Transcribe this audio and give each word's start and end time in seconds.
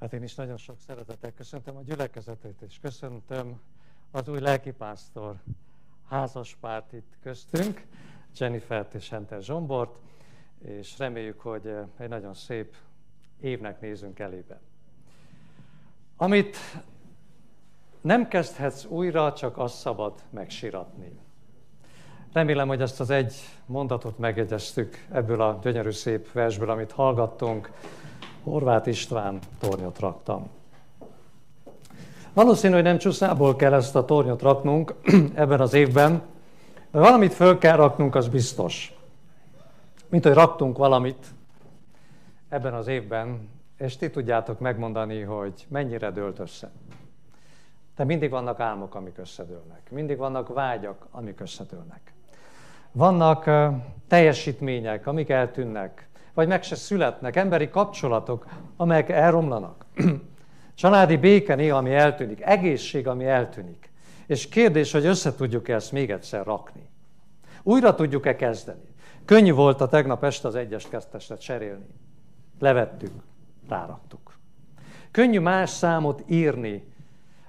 Hát 0.00 0.12
én 0.12 0.22
is 0.22 0.34
nagyon 0.34 0.56
sok 0.56 0.76
szeretettel 0.86 1.32
köszöntöm 1.32 1.76
a 1.76 1.82
gyülekezetet, 1.82 2.60
és 2.60 2.78
köszöntöm 2.82 3.60
az 4.10 4.28
új 4.28 4.40
lelkipásztor 4.40 5.36
házaspárt 6.08 6.92
itt 6.92 7.16
köztünk, 7.22 7.86
Jennifer 8.36 8.88
és 8.92 9.08
Henter 9.08 9.42
Zsombort, 9.42 9.98
és 10.58 10.98
reméljük, 10.98 11.40
hogy 11.40 11.66
eh, 11.66 11.84
egy 11.96 12.08
nagyon 12.08 12.34
szép 12.34 12.74
évnek 13.40 13.80
nézünk 13.80 14.18
elébe. 14.18 14.60
Amit 16.16 16.56
nem 18.00 18.28
kezdhetsz 18.28 18.84
újra, 18.84 19.32
csak 19.32 19.58
azt 19.58 19.78
szabad 19.78 20.22
megsiratni. 20.30 21.18
Remélem, 22.32 22.68
hogy 22.68 22.80
ezt 22.80 23.00
az 23.00 23.10
egy 23.10 23.34
mondatot 23.66 24.18
megjegyeztük 24.18 25.06
ebből 25.12 25.40
a 25.40 25.58
gyönyörű 25.62 25.90
szép 25.90 26.32
versből, 26.32 26.70
amit 26.70 26.92
hallgattunk. 26.92 27.70
Horváth 28.44 28.88
István 28.88 29.38
tornyot 29.58 29.98
raktam. 29.98 30.48
Valószínű, 32.32 32.74
hogy 32.74 32.82
nem 32.82 32.98
csúszából 32.98 33.56
kell 33.56 33.72
ezt 33.72 33.96
a 33.96 34.04
tornyot 34.04 34.42
raknunk 34.42 34.94
ebben 35.34 35.60
az 35.60 35.74
évben, 35.74 36.22
de 36.90 36.98
valamit 36.98 37.32
föl 37.32 37.58
kell 37.58 37.76
raknunk, 37.76 38.14
az 38.14 38.28
biztos. 38.28 38.94
Mint 40.08 40.24
hogy 40.24 40.32
raktunk 40.32 40.78
valamit 40.78 41.26
ebben 42.48 42.74
az 42.74 42.86
évben, 42.86 43.48
és 43.78 43.96
ti 43.96 44.10
tudjátok 44.10 44.58
megmondani, 44.58 45.20
hogy 45.20 45.66
mennyire 45.68 46.10
dőlt 46.10 46.38
össze. 46.38 46.70
De 47.96 48.04
mindig 48.04 48.30
vannak 48.30 48.60
álmok, 48.60 48.94
amik 48.94 49.18
összedőlnek. 49.18 49.90
Mindig 49.90 50.16
vannak 50.16 50.54
vágyak, 50.54 51.06
amik 51.10 51.40
összedőlnek. 51.40 52.12
Vannak 52.92 53.50
teljesítmények, 54.08 55.06
amik 55.06 55.28
eltűnnek 55.28 56.08
vagy 56.34 56.48
meg 56.48 56.62
se 56.62 56.74
születnek, 56.74 57.36
emberi 57.36 57.68
kapcsolatok, 57.68 58.46
amelyek 58.76 59.08
elromlanak. 59.08 59.84
Családi 60.74 61.16
béke 61.16 61.54
néha, 61.54 61.76
ami 61.76 61.94
eltűnik, 61.94 62.40
egészség, 62.40 63.06
ami 63.06 63.26
eltűnik. 63.26 63.90
És 64.26 64.48
kérdés, 64.48 64.92
hogy 64.92 65.06
össze 65.06 65.34
tudjuk 65.34 65.68
-e 65.68 65.74
ezt 65.74 65.92
még 65.92 66.10
egyszer 66.10 66.44
rakni. 66.44 66.88
Újra 67.62 67.94
tudjuk-e 67.94 68.36
kezdeni? 68.36 68.94
Könnyű 69.24 69.52
volt 69.52 69.80
a 69.80 69.88
tegnap 69.88 70.24
este 70.24 70.48
az 70.48 70.54
egyes 70.54 70.88
kezdtesre 70.88 71.36
cserélni. 71.36 71.86
Levettük, 72.58 73.12
ráraktuk. 73.68 74.38
Könnyű 75.10 75.40
más 75.40 75.70
számot 75.70 76.22
írni, 76.26 76.92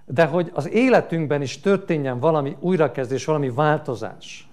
de 0.06 0.26
hogy 0.26 0.52
az 0.54 0.70
életünkben 0.70 1.42
is 1.42 1.60
történjen 1.60 2.20
valami 2.20 2.58
újrakezdés, 2.60 3.26
valami 3.26 3.50
változás, 3.50 4.50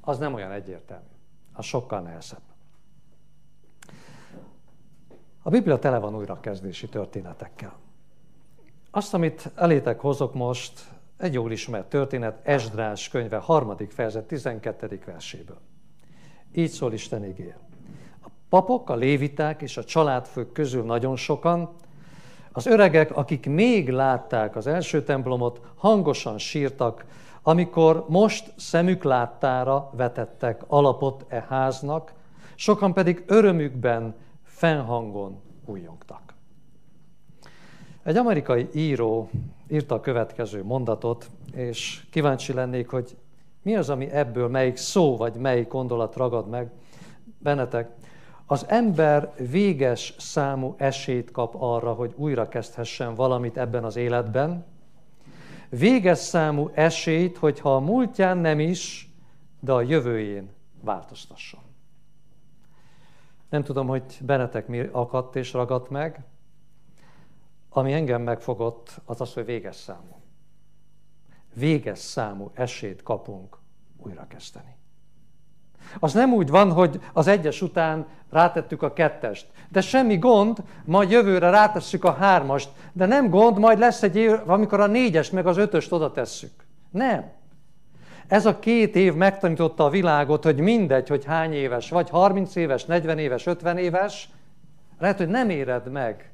az 0.00 0.18
nem 0.18 0.34
olyan 0.34 0.52
egyértelmű. 0.52 1.04
Az 1.52 1.64
sokkal 1.64 2.00
nehezebb. 2.00 2.49
A 5.42 5.50
Biblia 5.50 5.78
tele 5.78 5.98
van 5.98 6.16
újrakezdési 6.16 6.88
történetekkel. 6.88 7.72
Azt, 8.90 9.14
amit 9.14 9.50
elétek 9.54 10.00
hozok 10.00 10.34
most, 10.34 10.80
egy 11.16 11.34
jól 11.34 11.52
ismert 11.52 11.88
történet, 11.88 12.40
Esdrás 12.42 13.08
könyve 13.08 13.36
harmadik 13.36 13.90
fejezet 13.90 14.24
12. 14.24 15.00
verséből. 15.06 15.58
Így 16.52 16.70
szól 16.70 16.92
Isten 16.92 17.24
igéje. 17.24 17.58
A 18.24 18.28
papok, 18.48 18.90
a 18.90 18.94
léviták 18.94 19.62
és 19.62 19.76
a 19.76 19.84
családfők 19.84 20.52
közül 20.52 20.84
nagyon 20.84 21.16
sokan, 21.16 21.70
az 22.52 22.66
öregek, 22.66 23.16
akik 23.16 23.46
még 23.46 23.88
látták 23.88 24.56
az 24.56 24.66
első 24.66 25.02
templomot, 25.02 25.60
hangosan 25.76 26.38
sírtak, 26.38 27.04
amikor 27.42 28.04
most 28.08 28.52
szemük 28.56 29.02
láttára 29.02 29.90
vetettek 29.92 30.62
alapot 30.66 31.24
e 31.28 31.46
háznak, 31.48 32.12
sokan 32.54 32.92
pedig 32.92 33.24
örömükben 33.26 34.14
fennhangon 34.60 35.40
újjongtak. 35.64 36.34
Egy 38.02 38.16
amerikai 38.16 38.68
író 38.74 39.30
írta 39.68 39.94
a 39.94 40.00
következő 40.00 40.64
mondatot, 40.64 41.30
és 41.52 42.06
kíváncsi 42.10 42.52
lennék, 42.52 42.88
hogy 42.88 43.16
mi 43.62 43.76
az, 43.76 43.90
ami 43.90 44.10
ebből, 44.10 44.48
melyik 44.48 44.76
szó 44.76 45.16
vagy 45.16 45.34
melyik 45.34 45.68
gondolat 45.68 46.16
ragad 46.16 46.48
meg 46.48 46.70
bennetek. 47.38 47.90
Az 48.46 48.66
ember 48.68 49.32
véges 49.50 50.14
számú 50.18 50.74
esélyt 50.76 51.30
kap 51.30 51.54
arra, 51.58 51.92
hogy 51.92 52.14
újra 52.16 52.48
kezdhessen 52.48 53.14
valamit 53.14 53.56
ebben 53.56 53.84
az 53.84 53.96
életben. 53.96 54.64
Véges 55.68 56.18
számú 56.18 56.70
esélyt, 56.74 57.36
hogyha 57.36 57.74
a 57.74 57.80
múltján 57.80 58.38
nem 58.38 58.60
is, 58.60 59.10
de 59.60 59.72
a 59.72 59.82
jövőjén 59.82 60.50
változtasson. 60.80 61.69
Nem 63.50 63.62
tudom, 63.62 63.86
hogy 63.86 64.18
benetek 64.20 64.66
mi 64.66 64.80
akadt 64.80 65.36
és 65.36 65.52
ragadt 65.52 65.90
meg. 65.90 66.24
Ami 67.68 67.92
engem 67.92 68.22
megfogott, 68.22 69.00
az 69.04 69.20
az, 69.20 69.34
hogy 69.34 69.44
véges 69.44 69.76
számú. 69.76 70.22
Véges 71.54 71.98
számú 71.98 72.50
esélyt 72.54 73.02
kapunk 73.02 73.58
újra 73.96 74.26
kezdeni. 74.26 74.76
Az 75.98 76.12
nem 76.12 76.32
úgy 76.32 76.48
van, 76.48 76.72
hogy 76.72 77.00
az 77.12 77.26
egyes 77.26 77.62
után 77.62 78.06
rátettük 78.30 78.82
a 78.82 78.92
kettest. 78.92 79.46
De 79.68 79.80
semmi 79.80 80.18
gond, 80.18 80.58
majd 80.84 81.10
jövőre 81.10 81.50
rátesszük 81.50 82.04
a 82.04 82.12
hármast. 82.12 82.70
De 82.92 83.06
nem 83.06 83.30
gond, 83.30 83.58
majd 83.58 83.78
lesz 83.78 84.02
egy 84.02 84.16
év, 84.16 84.32
amikor 84.46 84.80
a 84.80 84.86
négyest 84.86 85.32
meg 85.32 85.46
az 85.46 85.56
ötöst 85.56 85.92
oda 85.92 86.12
tesszük. 86.12 86.66
Nem. 86.90 87.32
Ez 88.30 88.46
a 88.46 88.58
két 88.58 88.96
év 88.96 89.14
megtanította 89.14 89.84
a 89.84 89.90
világot, 89.90 90.44
hogy 90.44 90.60
mindegy, 90.60 91.08
hogy 91.08 91.24
hány 91.24 91.52
éves, 91.52 91.90
vagy 91.90 92.10
30 92.10 92.54
éves, 92.54 92.84
40 92.84 93.18
éves, 93.18 93.46
50 93.46 93.78
éves, 93.78 94.30
lehet, 94.98 95.18
hogy 95.18 95.28
nem 95.28 95.50
éred 95.50 95.90
meg 95.90 96.32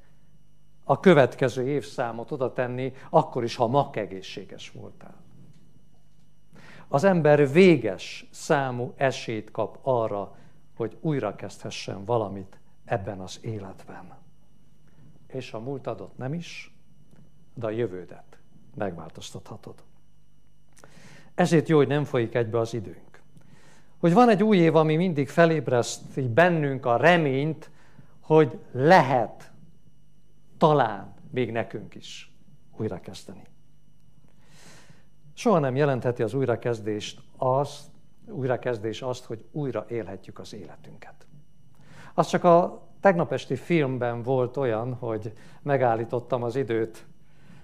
a 0.84 1.01
következő 1.01 1.69
évszámot 1.69 2.31
oda 2.31 2.53
tenni, 2.53 2.93
akkor 3.11 3.45
is, 3.45 3.57
ha 3.57 3.67
mak 3.67 3.97
egészséges 3.97 4.71
voltál. 4.71 5.15
Az 6.89 7.05
ember 7.05 7.53
véges 7.53 8.28
számú 8.31 8.93
esélyt 8.97 9.51
kap 9.51 9.78
arra, 9.83 10.37
hogy 10.77 10.97
újra 11.01 11.37
kezdhessen 11.37 12.05
valamit 12.05 12.59
ebben 12.84 13.21
az 13.21 13.39
életben. 13.43 14.15
És 15.27 15.53
a 15.53 15.59
múlt 15.59 15.87
adott 15.87 16.17
nem 16.17 16.34
is, 16.34 16.75
de 17.55 17.67
a 17.67 17.71
jövődet 17.71 18.39
megváltoztathatod. 18.75 19.75
Ezért 21.37 21.69
jó, 21.69 21.77
hogy 21.77 21.89
nem 21.89 22.05
folyik 22.05 22.35
egybe 22.35 22.59
az 22.59 22.75
időnk. 22.75 23.23
Hogy 23.99 24.13
van 24.13 24.29
egy 24.29 24.43
új 24.43 24.57
év, 24.57 24.77
ami 24.77 24.97
mindig 24.97 25.29
felébreszt 25.29 26.17
így 26.17 26.29
bennünk 26.29 26.87
a 26.87 26.97
reményt, 26.97 27.71
hogy 28.21 28.59
lehet, 28.73 29.51
talán 30.59 31.15
még 31.31 31.53
nekünk 31.53 31.95
is 31.95 32.33
újrakezdeni. 32.77 33.43
Soha 35.35 35.59
nem 35.59 35.77
jelentheti 35.77 36.23
az 36.23 36.35
újrakezdést 36.35 37.21
azt, 37.37 37.85
újrakezdés 38.29 39.03
azt, 39.03 39.25
hogy 39.25 39.45
újra 39.53 39.85
élhetjük 39.89 40.39
az 40.39 40.55
életünket. 40.55 41.27
Az 42.15 42.27
csak 42.27 42.45
a 42.45 42.87
tegnap 43.01 43.33
esti 43.33 43.57
filmben 43.57 44.23
volt 44.23 44.57
olyan, 44.57 44.95
hogy 44.95 45.33
megállítottam 45.63 46.43
az 46.43 46.57
időt, 46.57 47.07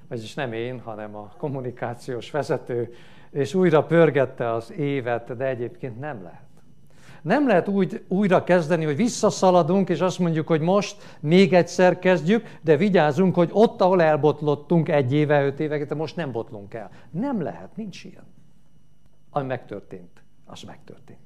vagyis 0.09 0.35
nem 0.35 0.53
én, 0.53 0.81
hanem 0.81 1.17
a 1.17 1.33
kommunikációs 1.39 2.31
vezető 2.31 2.95
és 3.33 3.55
újra 3.55 3.85
pörgette 3.85 4.53
az 4.53 4.73
évet, 4.73 5.37
de 5.37 5.45
egyébként 5.47 6.01
nem 6.01 6.23
lehet. 6.23 6.41
Nem 7.23 7.47
lehet 7.47 7.69
úgy 7.69 8.05
újra 8.09 8.45
kezdeni, 8.45 8.85
hogy 8.85 8.97
visszaszaladunk, 8.97 9.89
és 9.89 10.01
azt 10.01 10.19
mondjuk, 10.19 10.47
hogy 10.47 10.61
most 10.61 11.17
még 11.21 11.53
egyszer 11.53 11.99
kezdjük, 11.99 12.59
de 12.61 12.77
vigyázunk, 12.77 13.35
hogy 13.35 13.51
ott, 13.53 13.81
ahol 13.81 14.03
elbotlottunk 14.03 14.89
egy 14.89 15.13
éve, 15.13 15.45
öt 15.45 15.61
éve, 15.61 15.85
de 15.85 15.95
most 15.95 16.17
nem 16.17 16.33
botlunk 16.33 16.75
el. 16.75 16.91
Nem 17.11 17.43
lehet, 17.43 17.77
nincs 17.77 18.05
ilyen. 18.05 18.25
Ami 19.31 19.47
megtörtént, 19.47 20.23
az 20.47 20.63
megtörtént. 20.63 21.19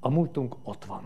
A 0.00 0.10
múltunk 0.10 0.56
ott 0.62 0.84
van. 0.84 1.02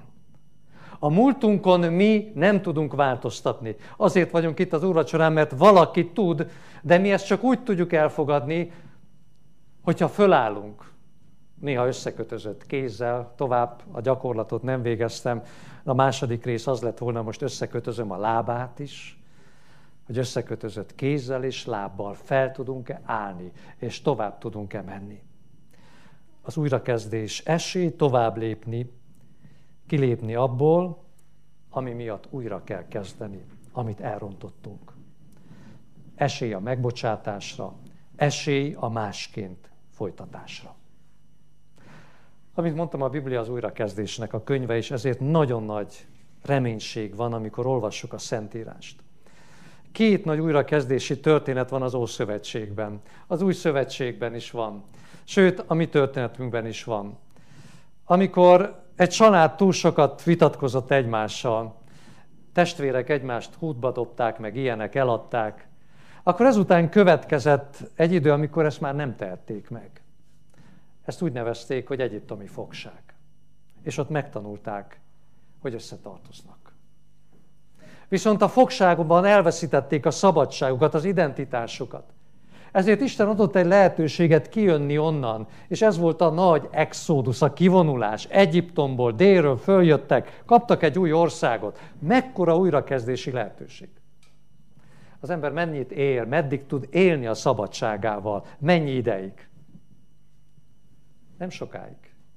A 0.98 1.09
múltunkon 1.09 1.80
mi 1.80 2.32
nem 2.34 2.62
tudunk 2.62 2.94
változtatni. 2.94 3.77
Azért 3.97 4.30
vagyunk 4.30 4.59
itt 4.59 4.72
az 4.72 4.84
úrvacsorán, 4.84 5.33
mert 5.33 5.53
valaki 5.56 6.10
tud, 6.10 6.50
de 6.83 6.98
mi 6.98 7.12
ezt 7.12 7.27
csak 7.27 7.42
úgy 7.42 7.62
tudjuk 7.62 7.92
elfogadni, 7.92 8.72
Hogyha 9.82 10.08
fölállunk, 10.08 10.92
néha 11.60 11.86
összekötözött 11.86 12.66
kézzel, 12.66 13.32
tovább 13.36 13.82
a 13.90 14.00
gyakorlatot 14.00 14.62
nem 14.62 14.82
végeztem, 14.82 15.42
a 15.84 15.94
második 15.94 16.44
rész 16.44 16.66
az 16.66 16.82
lett 16.82 16.98
volna, 16.98 17.22
most 17.22 17.42
összekötözöm 17.42 18.10
a 18.10 18.16
lábát 18.16 18.78
is, 18.78 19.22
hogy 20.06 20.18
összekötözött 20.18 20.94
kézzel 20.94 21.44
és 21.44 21.66
lábbal 21.66 22.14
fel 22.14 22.52
tudunk-e 22.52 23.00
állni, 23.04 23.52
és 23.76 24.02
tovább 24.02 24.38
tudunk-e 24.38 24.82
menni. 24.82 25.22
Az 26.42 26.56
újrakezdés 26.56 27.40
esély 27.40 27.96
tovább 27.96 28.36
lépni, 28.36 28.92
kilépni 29.86 30.34
abból, 30.34 31.04
ami 31.70 31.92
miatt 31.92 32.26
újra 32.30 32.64
kell 32.64 32.88
kezdeni, 32.88 33.44
amit 33.72 34.00
elrontottunk. 34.00 34.92
Esély 36.14 36.52
a 36.52 36.60
megbocsátásra, 36.60 37.74
esély 38.16 38.74
a 38.78 38.88
másként 38.88 39.72
folytatásra. 39.92 40.74
Amit 42.54 42.74
mondtam, 42.74 43.03
a 43.03 43.09
Biblia 43.09 43.41
az 43.41 43.48
újrakezdésnek 43.48 44.33
a 44.33 44.42
könyve, 44.42 44.77
és 44.77 44.91
ezért 44.91 45.21
nagyon 45.21 45.62
nagy 45.62 46.06
reménység 46.44 47.16
van, 47.16 47.33
amikor 47.33 47.66
olvassuk 47.66 48.12
a 48.12 48.18
Szentírást. 48.18 49.00
Két 49.92 50.24
nagy 50.24 50.39
újrakezdési 50.39 51.21
történet 51.21 51.68
van 51.68 51.83
az 51.83 51.94
Ószövetségben. 51.94 53.00
Az 53.27 53.42
Új 53.42 53.53
Szövetségben 53.53 54.34
is 54.34 54.50
van. 54.50 54.84
Sőt, 55.24 55.65
a 55.66 55.74
mi 55.74 55.89
történetünkben 55.89 56.66
is 56.66 56.84
van. 56.84 57.18
Amikor 58.04 58.83
egy 58.97 59.09
család 59.09 59.56
túl 59.56 59.72
sokat 59.72 60.22
vitatkozott 60.22 60.91
egymással, 60.91 61.80
testvérek 62.53 63.09
egymást 63.09 63.54
hútba 63.54 63.92
dobták, 63.92 64.39
meg 64.39 64.56
ilyenek 64.56 64.94
eladták, 64.94 65.68
akkor 66.22 66.47
ezután 66.47 66.91
következett 66.91 67.91
egy 67.95 68.13
idő, 68.13 68.33
amikor 68.33 68.65
ezt 68.65 68.80
már 68.80 68.95
nem 68.95 69.16
tehették 69.16 69.71
meg. 69.71 69.91
Ezt 71.04 71.22
úgy 71.22 71.33
nevezték, 71.33 71.89
hogy 71.89 72.01
egyiptomi 72.01 72.47
fogság. 72.47 73.03
És 73.83 73.98
ott 73.98 74.10
megtanulták, 74.10 75.01
hogy 75.60 75.74
összetartoznak. 75.74 76.72
Viszont 78.09 78.42
a 78.42 78.48
fogságban 78.48 79.24
elveszítették 79.24 80.07
a 80.07 80.10
szabadságukat, 80.10 80.95
az 80.95 81.04
identitásukat. 81.04 82.04
Ezért 82.72 83.01
Isten 83.01 83.28
adott 83.28 83.57
egy 83.57 83.66
lehetőséget 83.66 84.48
kijönni 84.48 84.98
onnan, 84.98 85.47
és 85.68 85.83
ez 85.83 85.98
volt 85.98 86.21
a 86.21 86.30
nagy 86.30 86.68
exodus, 86.71 87.42
a 87.42 87.53
kivonulás. 87.53 88.25
Egyiptomból, 88.25 89.13
délről 89.13 89.57
följöttek, 89.57 90.42
kaptak 90.47 90.83
egy 90.83 90.98
új 90.98 91.13
országot. 91.13 91.78
Mekkora 91.98 92.57
újrakezdési 92.57 93.30
lehetőség. 93.30 93.89
Az 95.22 95.30
ember 95.30 95.53
mennyit 95.53 95.92
él, 95.92 96.24
meddig 96.24 96.66
tud 96.66 96.89
élni 96.91 97.27
a 97.27 97.34
szabadságával, 97.34 98.45
mennyi 98.59 98.91
ideig. 98.91 99.48
Nem 101.39 101.51
sokáig. 101.51 101.97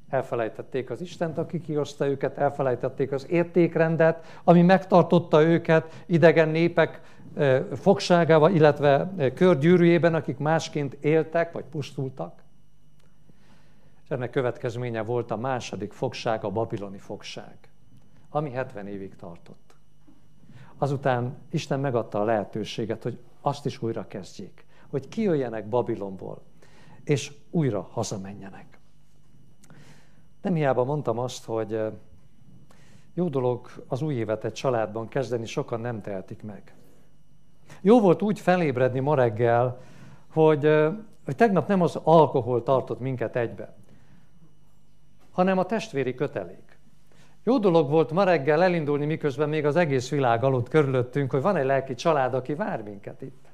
Elfelejtették 0.10 0.90
az 0.90 1.02
Istent, 1.02 1.38
aki 1.38 1.62
kihozta 1.62 2.08
őket, 2.08 2.38
elfelejtették 2.38 3.12
az 3.12 3.30
értékrendet, 3.30 4.42
ami 4.44 4.62
megtartotta 4.62 5.44
őket 5.44 6.04
idegen 6.06 6.50
népek 6.50 7.02
fogságával, 7.74 8.52
illetve 8.52 9.12
körgyűrűjében, 9.34 10.14
akik 10.16 10.38
másként 10.38 10.94
éltek, 10.94 11.52
vagy 11.52 11.66
pusztultak. 11.66 12.44
És 14.04 14.10
ennek 14.10 14.30
következménye 14.30 15.02
volt 15.02 15.31
a 15.31 15.38
második 15.38 15.94
fogság, 15.94 16.44
a 16.44 16.50
babiloni 16.50 16.98
fogság, 16.98 17.58
ami 18.30 18.52
70 18.52 18.88
évig 18.88 19.16
tartott. 19.16 19.65
Azután 20.77 21.38
Isten 21.50 21.80
megadta 21.80 22.22
a 22.22 22.24
lehetőséget, 22.24 23.04
hogy 23.04 23.19
azt 23.42 23.66
is 23.66 23.81
újra 23.81 24.07
kezdjék, 24.07 24.66
hogy 24.89 25.07
kijöjjenek 25.07 25.69
Babilonból, 25.69 26.42
és 27.04 27.33
újra 27.51 27.88
hazamenjenek. 27.92 28.80
Nem 30.42 30.54
hiába 30.54 30.83
mondtam 30.83 31.19
azt, 31.19 31.45
hogy 31.45 31.81
jó 33.13 33.30
dolog 33.30 33.68
az 33.88 34.01
új 34.01 34.13
évet 34.13 34.44
egy 34.44 34.54
családban 34.54 35.07
kezdeni, 35.07 35.45
sokan 35.45 35.80
nem 35.80 36.01
tehetik 36.01 36.44
meg. 36.44 36.75
Jó 37.81 38.00
volt 38.00 38.21
úgy 38.21 38.39
felébredni 38.39 39.00
ma 39.00 39.16
reggel, 39.16 39.80
hogy, 40.31 40.63
hogy 41.25 41.36
tegnap 41.36 41.68
nem 41.68 41.81
az 41.81 42.00
alkohol 42.04 42.63
tartott 42.63 43.00
minket 43.00 43.36
egybe, 43.36 43.75
hanem 45.31 45.57
a 45.57 45.66
testvéri 45.66 46.13
kötelék. 46.13 46.75
Jó 47.47 47.57
dolog 47.57 47.89
volt 47.89 48.12
ma 48.12 48.24
reggel 48.24 48.63
elindulni, 48.63 49.06
miközben 49.06 49.50
még 49.50 49.65
az 49.65 49.75
egész 49.75 50.09
világ 50.09 50.44
aludt 50.44 50.69
körülöttünk, 50.69 51.31
hogy 51.31 51.42
van 51.42 51.56
egy 51.56 51.65
lelki 51.65 51.95
család, 51.95 52.33
aki 52.33 52.53
vár 52.53 52.81
minket 52.81 53.21
itt. 53.21 53.45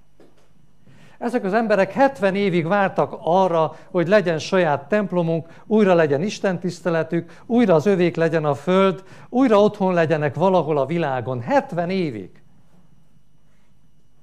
Ezek 1.18 1.44
az 1.44 1.54
emberek 1.54 1.92
70 1.92 2.36
évig 2.36 2.68
vártak 2.68 3.18
arra, 3.20 3.76
hogy 3.90 4.08
legyen 4.08 4.40
saját 4.40 4.88
templomunk, 4.88 5.48
újra 5.66 5.94
legyen 5.94 6.22
Isten 6.22 6.60
tiszteletük, 6.60 7.42
újra 7.46 7.74
az 7.76 7.86
övék 7.86 8.16
legyen 8.16 8.46
a 8.46 8.54
föld, 8.54 9.04
újra 9.30 9.62
otthon 9.62 9.94
legyenek 9.94 10.36
valahol 10.36 10.78
a 10.78 10.86
világon. 10.86 11.42
70 11.42 11.90
évig. 11.90 12.44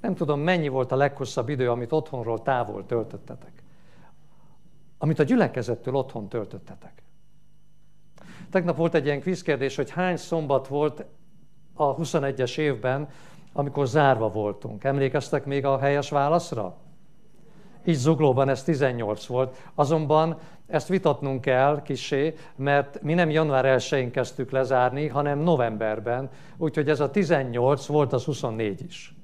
Nem 0.00 0.14
tudom, 0.14 0.40
mennyi 0.40 0.68
volt 0.68 0.92
a 0.92 0.96
leghosszabb 0.96 1.48
idő, 1.48 1.70
amit 1.70 1.92
otthonról 1.92 2.42
távol 2.42 2.86
töltöttetek. 2.86 3.52
Amit 4.98 5.18
a 5.18 5.22
gyülekezettől 5.22 5.94
otthon 5.94 6.28
töltöttetek. 6.28 7.02
Tegnap 8.50 8.76
volt 8.76 8.94
egy 8.94 9.04
ilyen 9.04 9.20
kvízkérdés, 9.20 9.76
hogy 9.76 9.90
hány 9.90 10.16
szombat 10.16 10.68
volt 10.68 11.04
a 11.74 11.96
21-es 11.96 12.58
évben, 12.58 13.08
amikor 13.52 13.86
zárva 13.86 14.28
voltunk. 14.28 14.84
Emlékeztek 14.84 15.44
még 15.44 15.64
a 15.64 15.78
helyes 15.78 16.10
válaszra? 16.10 16.76
Így 17.84 17.94
zuglóban 17.94 18.48
ez 18.48 18.62
18 18.64 19.26
volt. 19.26 19.56
Azonban 19.74 20.38
ezt 20.66 20.88
vitatnunk 20.88 21.40
kell 21.40 21.82
kisé, 21.82 22.34
mert 22.56 23.02
mi 23.02 23.14
nem 23.14 23.30
január 23.30 23.78
1-én 23.78 24.10
kezdtük 24.10 24.50
lezárni, 24.50 25.06
hanem 25.06 25.38
novemberben, 25.38 26.30
úgyhogy 26.56 26.88
ez 26.88 27.00
a 27.00 27.10
18 27.10 27.86
volt 27.86 28.12
az 28.12 28.24
24 28.24 28.84
is. 28.84 29.17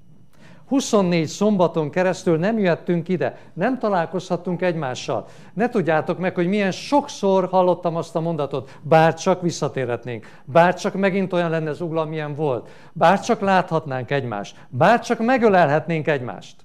24 0.68 1.26
szombaton 1.26 1.90
keresztül 1.90 2.38
nem 2.38 2.58
jöttünk 2.58 3.08
ide, 3.08 3.38
nem 3.52 3.78
találkozhattunk 3.78 4.62
egymással. 4.62 5.26
Ne 5.54 5.68
tudjátok 5.68 6.18
meg, 6.18 6.34
hogy 6.34 6.46
milyen 6.46 6.70
sokszor 6.70 7.48
hallottam 7.48 7.96
azt 7.96 8.16
a 8.16 8.20
mondatot, 8.20 8.78
bár 8.82 9.14
csak 9.14 9.42
visszatérhetnénk, 9.42 10.26
bár 10.44 10.74
csak 10.74 10.94
megint 10.94 11.32
olyan 11.32 11.50
lenne 11.50 11.72
zugla, 11.72 12.04
milyen 12.04 12.34
volt, 12.34 12.68
bár 12.92 13.20
csak 13.20 13.40
láthatnánk 13.40 14.10
egymást, 14.10 14.66
bár 14.68 15.00
csak 15.00 15.18
megölelhetnénk 15.18 16.06
egymást. 16.06 16.56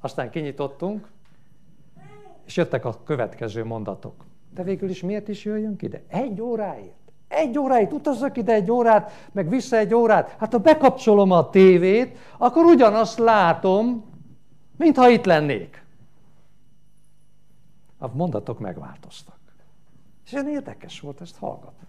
Aztán 0.00 0.30
kinyitottunk, 0.30 1.06
és 2.46 2.56
jöttek 2.56 2.84
a 2.84 3.02
következő 3.04 3.64
mondatok. 3.64 4.24
De 4.54 4.62
végül 4.62 4.88
is 4.88 5.02
miért 5.02 5.28
is 5.28 5.44
jöjjünk 5.44 5.82
ide? 5.82 6.02
Egy 6.08 6.40
óráért. 6.40 7.07
Egy 7.28 7.58
óráit, 7.58 7.92
utazzak 7.92 8.36
ide 8.36 8.52
egy 8.52 8.70
órát, 8.70 9.28
meg 9.32 9.48
vissza 9.48 9.76
egy 9.76 9.94
órát. 9.94 10.36
Hát 10.38 10.52
ha 10.52 10.58
bekapcsolom 10.58 11.30
a 11.30 11.50
tévét, 11.50 12.16
akkor 12.38 12.64
ugyanazt 12.64 13.18
látom, 13.18 14.04
mintha 14.76 15.08
itt 15.08 15.24
lennék. 15.24 15.84
A 17.98 18.08
mondatok 18.14 18.58
megváltoztak. 18.58 19.38
És 20.24 20.32
ez 20.32 20.46
érdekes 20.46 21.00
volt 21.00 21.20
ezt 21.20 21.36
hallgatni. 21.36 21.86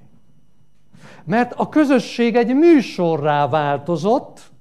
Mert 1.23 1.53
a 1.53 1.69
közösség 1.69 2.35
egy 2.35 2.55
műsorrá 2.55 3.47
változott, 3.47 4.51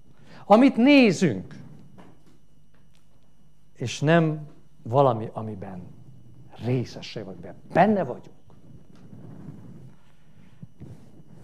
amit 0.47 0.77
nézünk 0.77 1.55
és 3.79 4.01
nem 4.01 4.49
valami, 4.83 5.31
amiben 5.33 5.83
részesé 6.65 7.21
vagy, 7.21 7.37
benne 7.73 8.05
vagyunk. 8.05 8.38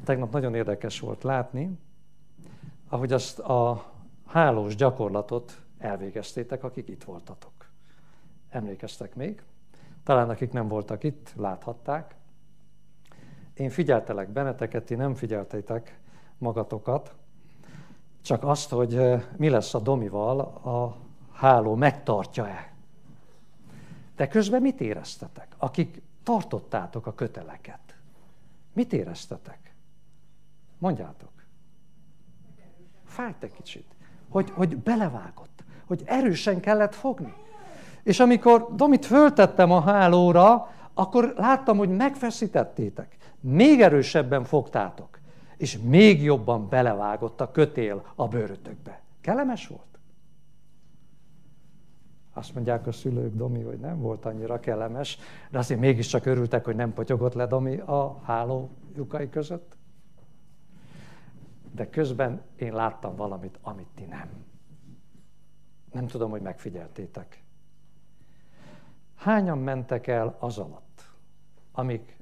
Tegnap 0.05 0.33
nagyon 0.33 0.55
érdekes 0.55 1.01
volt 1.01 1.23
látni, 1.23 1.79
ahogy 2.89 3.13
azt 3.13 3.39
a 3.39 3.85
hálós 4.27 4.75
gyakorlatot 4.75 5.63
elvégeztétek, 5.79 6.65
akik 6.65 6.89
itt 6.89 7.05
voltatok. 7.05 7.53
Emlékeztek 8.49 9.15
még? 9.15 9.43
Talán 10.03 10.31
akik 10.31 10.53
nem 10.53 10.69
voltak 10.69 11.05
itt, 11.05 11.33
láthatták. 11.37 12.15
Én 13.55 13.71
figyeltelek 13.71 14.29
benneteket, 14.29 14.85
ti 14.85 14.95
nem 14.95 15.15
figyeltétek 15.15 15.99
magatokat, 16.39 17.15
csak 18.23 18.45
azt, 18.45 18.71
hogy 18.71 19.01
mi 19.37 19.49
lesz 19.49 19.75
a 19.75 19.81
Domival 19.81 20.41
a 20.41 20.97
háló 21.33 21.75
megtartja-e. 21.75 22.73
De 24.17 24.29
közben 24.29 24.63
mit 24.63 24.81
éreztetek, 24.81 25.55
akik 25.59 26.03
tartottátok 26.23 27.07
a 27.07 27.15
köteleket? 27.15 27.97
Mit 28.73 28.93
éreztetek? 28.93 29.74
Mondjátok. 30.85 31.33
Fájt 33.05 33.43
egy 33.43 33.53
kicsit. 33.53 33.87
Hogy, 34.29 34.51
hogy 34.51 34.77
belevágott, 34.77 35.65
hogy 35.87 36.03
erősen 36.05 36.61
kellett 36.61 36.95
fogni. 36.95 37.35
És 38.03 38.21
amikor 38.21 38.69
Domit 38.75 39.05
föltettem 39.05 39.71
a 39.71 39.81
hálóra, 39.81 40.69
akkor 40.95 41.35
láttam, 41.37 41.77
hogy 41.77 41.89
megfeszítettétek. 41.97 43.17
Még 43.41 43.81
erősebben 43.81 44.45
fogtátok. 44.45 45.19
És 45.57 45.79
még 45.79 46.23
jobban 46.23 46.69
belevágott 46.69 47.41
a 47.41 47.51
kötél 47.51 48.05
a 48.15 48.29
bőrötökbe. 48.29 49.01
Kellemes 49.21 49.67
volt? 49.67 49.99
Azt 52.33 52.55
mondják 52.55 52.87
a 52.87 52.93
szülők, 52.93 53.35
Domi, 53.35 53.63
hogy 53.63 53.79
nem 53.79 54.01
volt 54.01 54.25
annyira 54.25 54.61
kellemes, 54.61 55.19
de 55.51 55.59
azért 55.59 55.81
mégiscsak 55.81 56.27
örültek, 56.27 56.65
hogy 56.65 56.77
nem 56.77 56.93
potyogott 56.93 57.35
le 57.35 57.47
Domi 57.47 57.77
a 57.77 58.21
háló 58.25 58.71
lyukai 58.97 59.29
között. 59.29 59.77
De 61.75 61.91
közben 61.91 62.43
én 62.57 62.73
láttam 62.73 63.17
valamit, 63.17 63.59
amit 63.63 63.89
ti 63.95 64.05
nem. 64.05 64.45
Nem 65.93 66.07
tudom, 66.07 66.31
hogy 66.31 66.43
megfigyeltétek. 66.43 67.43
Hányan 69.15 69.59
mentek 69.59 70.07
el 70.07 70.37
az 70.39 70.59
alatt, 70.59 71.11
amíg 71.73 72.17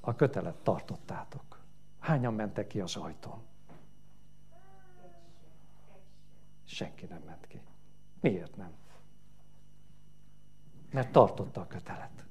a 0.00 0.14
kötelet 0.14 0.56
tartottátok? 0.56 1.60
Hányan 1.98 2.34
mentek 2.34 2.66
ki 2.66 2.80
az 2.80 2.96
ajtón? 2.96 3.42
Senki 6.64 7.06
nem 7.06 7.22
ment 7.26 7.46
ki. 7.46 7.60
Miért 8.20 8.56
nem? 8.56 8.78
mert 10.90 11.12
tartotta 11.12 11.60
a 11.60 11.66
kötelet. 11.66 12.24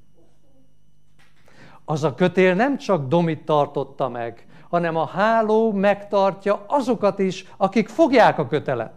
Az 1.86 2.04
a 2.04 2.14
kötél 2.14 2.56
nem 2.56 2.78
csak 2.78 3.08
Domit 3.08 3.46
tartotta 3.46 4.10
meg, 4.10 4.48
hanem 4.70 4.96
a 4.96 5.06
háló 5.06 5.72
megtartja 5.72 6.64
azokat 6.68 7.20
is, 7.20 7.46
akik 7.58 7.88
fogják 7.88 8.40
a 8.40 8.48
kötelet. 8.48 8.94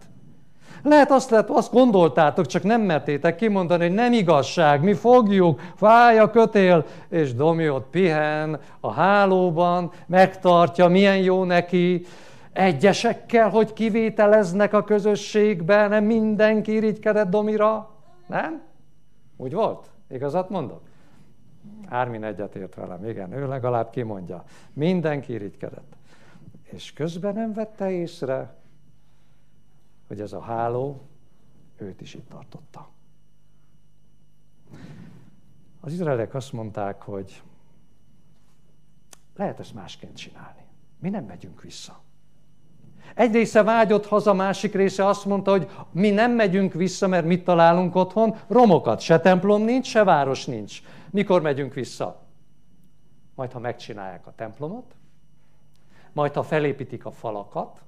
Lehet 0.82 1.10
azt, 1.10 1.30
lehet, 1.30 1.50
azt 1.50 1.72
gondoltátok, 1.72 2.46
csak 2.46 2.62
nem 2.62 2.80
mertétek 2.80 3.36
kimondani, 3.36 3.86
hogy 3.86 3.94
nem 3.94 4.12
igazság, 4.12 4.82
mi 4.82 4.92
fogjuk, 4.94 5.60
fáj 5.76 6.18
a 6.18 6.30
kötél, 6.30 6.84
és 7.08 7.34
Domi 7.34 7.68
ott 7.68 7.86
pihen 7.90 8.60
a 8.80 8.92
hálóban, 8.92 9.92
megtartja, 10.06 10.88
milyen 10.88 11.16
jó 11.16 11.44
neki, 11.44 12.04
egyesekkel, 12.52 13.48
hogy 13.48 13.72
kivételeznek 13.72 14.72
a 14.72 14.84
közösségben, 14.84 15.88
nem 15.88 16.04
mindenki 16.04 16.74
irigykedett 16.74 17.30
Domira, 17.30 17.90
nem? 18.26 18.62
Úgy 19.36 19.52
volt? 19.52 19.90
Igazat 20.08 20.50
mondok? 20.50 20.80
Ármin 21.86 22.24
egyetért 22.24 22.74
velem, 22.74 23.04
igen, 23.04 23.32
ő 23.32 23.48
legalább 23.48 23.90
kimondja. 23.90 24.44
Mindenki 24.72 25.32
irigykedett. 25.32 25.96
És 26.62 26.92
közben 26.92 27.34
nem 27.34 27.52
vette 27.52 27.90
észre, 27.90 28.56
hogy 30.06 30.20
ez 30.20 30.32
a 30.32 30.40
háló 30.40 31.00
őt 31.76 32.00
is 32.00 32.14
itt 32.14 32.28
tartotta. 32.28 32.88
Az 35.80 35.92
izraelek 35.92 36.34
azt 36.34 36.52
mondták, 36.52 37.02
hogy 37.02 37.42
lehet 39.34 39.58
ezt 39.58 39.74
másként 39.74 40.16
csinálni. 40.16 40.62
Mi 40.98 41.08
nem 41.08 41.24
megyünk 41.24 41.62
vissza. 41.62 42.00
Egy 43.14 43.32
része 43.32 43.62
vágyott 43.62 44.06
haza, 44.06 44.32
másik 44.32 44.74
része 44.74 45.06
azt 45.06 45.24
mondta, 45.24 45.50
hogy 45.50 45.70
mi 45.90 46.10
nem 46.10 46.32
megyünk 46.32 46.72
vissza, 46.72 47.06
mert 47.08 47.26
mit 47.26 47.44
találunk 47.44 47.94
otthon? 47.94 48.36
Romokat. 48.48 49.00
Se 49.00 49.20
templom 49.20 49.62
nincs, 49.62 49.86
se 49.86 50.04
város 50.04 50.44
nincs. 50.44 50.80
Mikor 51.10 51.42
megyünk 51.42 51.74
vissza? 51.74 52.20
Majd, 53.34 53.52
ha 53.52 53.58
megcsinálják 53.58 54.26
a 54.26 54.32
templomot, 54.36 54.94
majd, 56.12 56.32
ha 56.32 56.42
felépítik 56.42 57.06
a 57.06 57.10
falakat, 57.10 57.80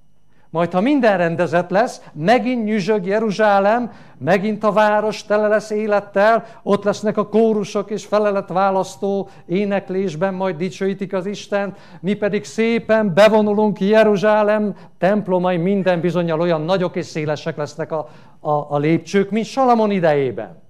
majd, 0.54 0.72
ha 0.72 0.80
minden 0.80 1.16
rendezett 1.16 1.70
lesz, 1.70 2.02
megint 2.12 2.64
nyüzsög 2.64 3.06
Jeruzsálem, 3.06 3.92
megint 4.18 4.64
a 4.64 4.72
város 4.72 5.24
tele 5.24 5.48
lesz 5.48 5.70
élettel, 5.70 6.44
ott 6.62 6.84
lesznek 6.84 7.16
a 7.16 7.28
kórusok 7.28 7.90
és 7.90 8.08
választó 8.46 9.28
éneklésben, 9.46 10.34
majd 10.34 10.56
dicsőítik 10.56 11.12
az 11.12 11.26
Isten, 11.26 11.74
mi 12.00 12.14
pedig 12.14 12.44
szépen 12.44 13.14
bevonulunk 13.14 13.80
Jeruzsálem 13.80 14.76
templomai 14.98 15.56
minden 15.56 16.00
bizonyal 16.00 16.40
olyan 16.40 16.62
nagyok 16.62 16.96
és 16.96 17.06
szélesek 17.06 17.56
lesznek 17.56 17.92
a, 17.92 18.08
a, 18.40 18.50
a 18.50 18.78
lépcsők, 18.78 19.30
mint 19.30 19.46
Salamon 19.46 19.90
idejében. 19.90 20.62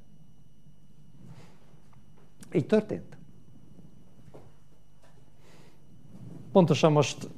Így 2.53 2.67
történt. 2.67 3.17
Pontosan 6.53 6.93
most 6.93 7.29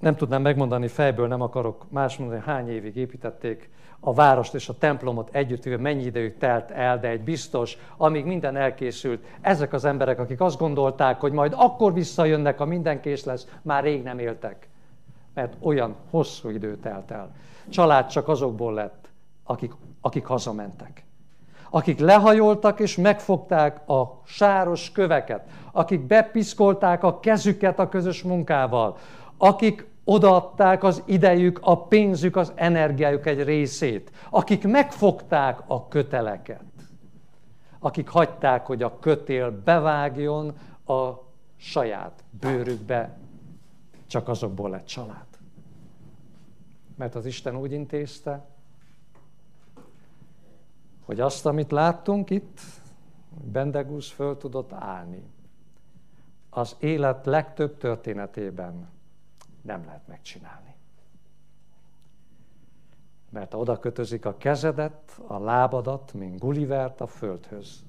nem 0.00 0.16
tudnám 0.16 0.42
megmondani 0.42 0.88
fejből, 0.88 1.26
nem 1.26 1.40
akarok 1.40 1.86
más 1.88 2.16
mondani, 2.16 2.42
hány 2.44 2.68
évig 2.68 2.96
építették 2.96 3.70
a 4.00 4.12
várost 4.12 4.54
és 4.54 4.68
a 4.68 4.78
templomot 4.78 5.28
együtt, 5.32 5.78
mennyi 5.78 6.04
idejük 6.04 6.38
telt 6.38 6.70
el, 6.70 6.98
de 6.98 7.08
egy 7.08 7.20
biztos, 7.20 7.78
amíg 7.96 8.24
minden 8.24 8.56
elkészült, 8.56 9.24
ezek 9.40 9.72
az 9.72 9.84
emberek, 9.84 10.18
akik 10.18 10.40
azt 10.40 10.58
gondolták, 10.58 11.20
hogy 11.20 11.32
majd 11.32 11.54
akkor 11.56 11.92
visszajönnek, 11.92 12.58
ha 12.58 12.64
minden 12.64 13.00
kész 13.00 13.24
lesz, 13.24 13.48
már 13.62 13.82
rég 13.82 14.02
nem 14.02 14.18
éltek. 14.18 14.68
Mert 15.34 15.56
olyan 15.60 15.94
hosszú 16.10 16.48
idő 16.48 16.76
telt 16.76 17.10
el. 17.10 17.34
Család 17.68 18.06
csak 18.06 18.28
azokból 18.28 18.74
lett, 18.74 19.08
akik, 19.44 19.72
akik 20.00 20.26
hazamentek. 20.26 21.04
Akik 21.70 21.98
lehajoltak 21.98 22.80
és 22.80 22.96
megfogták 22.96 23.88
a 23.88 24.20
sáros 24.24 24.92
köveket, 24.92 25.48
akik 25.72 26.00
bepiszkolták 26.00 27.02
a 27.02 27.20
kezüket 27.20 27.78
a 27.78 27.88
közös 27.88 28.22
munkával, 28.22 28.96
akik 29.38 29.86
odaadták 30.04 30.82
az 30.82 31.02
idejük, 31.06 31.58
a 31.62 31.86
pénzük, 31.86 32.36
az 32.36 32.52
energiájuk 32.54 33.26
egy 33.26 33.42
részét, 33.42 34.10
akik 34.30 34.66
megfogták 34.68 35.60
a 35.66 35.88
köteleket, 35.88 36.64
akik 37.78 38.08
hagyták, 38.08 38.66
hogy 38.66 38.82
a 38.82 38.98
kötél 38.98 39.50
bevágjon 39.64 40.56
a 40.86 41.10
saját 41.56 42.24
bőrükbe, 42.40 43.16
csak 44.06 44.28
azokból 44.28 44.70
lett 44.70 44.86
család. 44.86 45.26
Mert 46.96 47.14
az 47.14 47.26
Isten 47.26 47.56
úgy 47.56 47.72
intézte, 47.72 48.44
hogy 51.04 51.20
azt, 51.20 51.46
amit 51.46 51.70
láttunk 51.70 52.30
itt, 52.30 52.60
Bendegúz 53.44 54.10
föl 54.10 54.36
tudott 54.36 54.72
állni. 54.72 55.22
Az 56.50 56.76
élet 56.78 57.26
legtöbb 57.26 57.76
történetében 57.76 58.88
nem 59.66 59.84
lehet 59.84 60.06
megcsinálni. 60.06 60.74
Mert 63.30 63.54
oda 63.54 63.78
kötözik 63.78 64.24
a 64.24 64.36
kezedet, 64.36 65.20
a 65.26 65.38
lábadat, 65.38 66.12
mint 66.12 66.38
Gullivert 66.38 67.00
a 67.00 67.06
földhöz, 67.06 67.84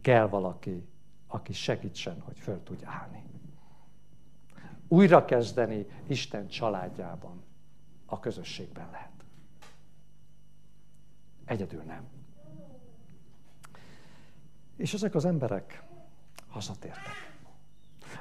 kell 0.00 0.28
valaki, 0.28 0.88
aki 1.26 1.52
segítsen, 1.52 2.20
hogy 2.20 2.38
föl 2.38 2.62
tudj 2.62 2.84
állni. 2.84 3.24
Újra 4.88 5.24
kezdeni 5.24 5.86
Isten 6.06 6.48
családjában, 6.48 7.42
a 8.06 8.20
közösségben 8.20 8.88
lehet. 8.90 9.24
Egyedül 11.44 11.82
nem. 11.82 12.08
És 14.76 14.94
ezek 14.94 15.14
az 15.14 15.24
emberek 15.24 15.82
hazatértek. 16.48 17.30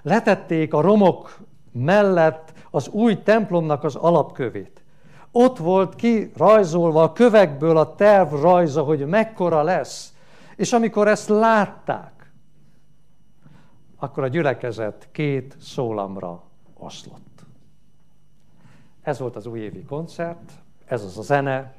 Letették 0.01 0.73
a 0.73 0.81
romok 0.81 1.39
mellett 1.71 2.58
az 2.71 2.87
új 2.87 3.23
templomnak 3.23 3.83
az 3.83 3.95
alapkövét. 3.95 4.83
Ott 5.31 5.57
volt 5.57 5.95
ki 5.95 6.31
rajzolva 6.37 7.03
a 7.03 7.13
kövekből 7.13 7.77
a 7.77 7.95
terv 7.95 8.33
rajza, 8.33 8.83
hogy 8.83 9.05
mekkora 9.05 9.63
lesz. 9.63 10.13
És 10.55 10.73
amikor 10.73 11.07
ezt 11.07 11.29
látták, 11.29 12.31
akkor 13.97 14.23
a 14.23 14.27
gyülekezet 14.27 15.07
két 15.11 15.55
szólamra 15.61 16.43
oszlott. 16.77 17.45
Ez 19.01 19.19
volt 19.19 19.35
az 19.35 19.45
újévi 19.45 19.83
koncert, 19.83 20.51
ez 20.85 21.03
az 21.03 21.17
a 21.17 21.21
zene, 21.21 21.73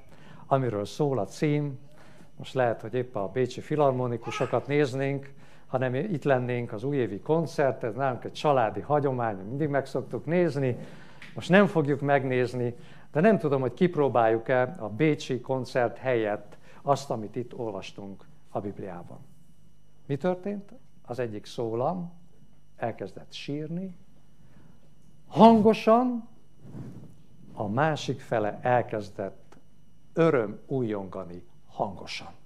amiről 0.47 0.85
szól 0.85 1.19
a 1.19 1.25
cím. 1.25 1.79
Most 2.37 2.55
lehet, 2.55 2.81
hogy 2.81 2.95
épp 2.95 3.15
a 3.15 3.31
bécsi 3.33 3.61
filharmonikusokat 3.61 4.67
néznénk, 4.67 5.33
hanem 5.71 5.95
itt 5.95 6.25
lennénk 6.25 6.73
az 6.73 6.85
újévi 6.85 7.21
koncert, 7.21 7.85
ez 7.85 7.95
nálunk 7.95 8.25
egy 8.25 8.33
családi 8.33 8.81
hagyomány, 8.81 9.37
mindig 9.37 9.69
meg 9.69 9.87
szoktuk 9.87 10.25
nézni, 10.25 10.77
most 11.35 11.49
nem 11.49 11.67
fogjuk 11.67 12.01
megnézni, 12.01 12.75
de 13.13 13.21
nem 13.21 13.39
tudom, 13.39 13.61
hogy 13.61 13.75
kipróbáljuk-e 13.75 14.77
a 14.79 14.89
Bécsi 14.89 15.41
koncert 15.41 15.99
helyett 15.99 16.59
azt, 16.83 17.11
amit 17.11 17.37
itt 17.37 17.55
olvastunk 17.55 18.25
a 18.49 18.61
Bibliában. 18.61 19.19
Mi 20.07 20.17
történt? 20.17 20.73
Az 21.03 21.19
egyik 21.19 21.47
szólam 21.47 22.13
elkezdett 22.77 23.33
sírni, 23.33 23.97
hangosan, 25.29 26.29
a 27.53 27.69
másik 27.69 28.21
fele 28.21 28.59
elkezdett 28.63 29.57
öröm 30.13 30.59
újongani 30.67 31.43
hangosan. 31.67 32.40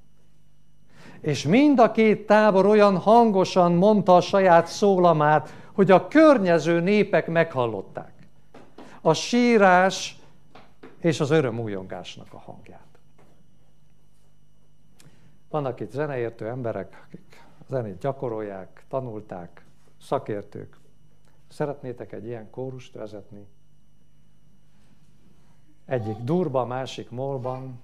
És 1.21 1.47
mind 1.47 1.79
a 1.79 1.91
két 1.91 2.27
tábor 2.27 2.67
olyan 2.67 2.99
hangosan 2.99 3.73
mondta 3.73 4.17
a 4.17 4.21
saját 4.21 4.67
szólamát, 4.67 5.55
hogy 5.73 5.91
a 5.91 6.09
környező 6.09 6.81
népek 6.81 7.27
meghallották. 7.27 8.13
A 9.01 9.13
sírás 9.13 10.19
és 11.01 11.21
az 11.21 11.31
örömújongásnak 11.31 12.27
a 12.33 12.39
hangját. 12.39 12.99
Vannak 15.51 15.81
itt 15.81 15.91
zeneértő 15.91 16.49
emberek, 16.49 17.03
akik 17.07 17.45
zenét 17.69 17.99
gyakorolják, 17.99 18.85
tanulták, 18.89 19.65
szakértők. 20.01 20.77
Szeretnétek 21.49 22.13
egy 22.13 22.27
ilyen 22.27 22.51
kórust 22.51 22.95
vezetni? 22.95 23.47
Egyik 25.85 26.17
durba, 26.17 26.67
másik 26.67 27.11
molban 27.11 27.81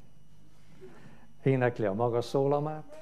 énekli 1.43 1.85
a 1.85 1.93
maga 1.93 2.21
szólamát, 2.21 3.00